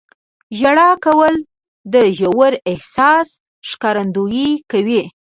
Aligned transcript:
•ژړا 0.59 0.89
کول 1.05 1.35
د 1.93 1.95
ژور 2.17 2.53
احساس 2.71 3.27
ښکارندویي 3.69 4.51
کوي. 4.71 5.03